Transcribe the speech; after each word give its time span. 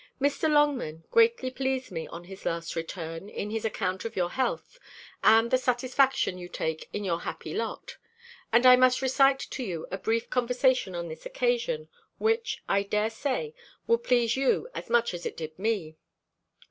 Mr. 0.19 0.49
Longman 0.51 1.03
greatly 1.11 1.51
pleased 1.51 1.91
me, 1.91 2.07
on 2.07 2.23
his 2.23 2.43
last 2.43 2.75
return, 2.75 3.29
in 3.29 3.51
his 3.51 3.63
account 3.65 4.03
of 4.03 4.15
your 4.15 4.31
health, 4.31 4.79
and 5.23 5.51
the 5.51 5.59
satisfaction 5.59 6.39
you 6.39 6.49
take 6.49 6.89
in 6.91 7.03
your 7.03 7.19
happy 7.19 7.53
lot; 7.53 7.97
and 8.51 8.65
I 8.65 8.75
must 8.75 9.03
recite 9.03 9.37
to 9.41 9.63
you 9.63 9.85
a 9.91 9.99
brief 9.99 10.27
conversation 10.31 10.95
on 10.95 11.07
this 11.07 11.27
occasion, 11.27 11.87
which, 12.17 12.63
I 12.67 12.81
dare 12.81 13.11
say, 13.11 13.53
will 13.85 13.99
please 13.99 14.35
you 14.35 14.67
as 14.73 14.89
much 14.89 15.13
as 15.13 15.23
it 15.23 15.37
did 15.37 15.59
me. 15.59 15.97